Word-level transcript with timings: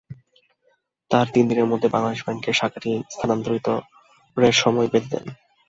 তাঁরা 1.11 1.31
তিন 1.33 1.43
দিনের 1.49 1.69
মধ্যে 1.71 1.87
ব্যাংলাদেশ 1.93 2.21
ব্যাংকের 2.25 2.57
শাখাটি 2.59 2.91
স্থানান্তরের 3.09 4.55
সময় 4.61 4.87
বেঁধে 4.93 5.09
দেন। 5.13 5.25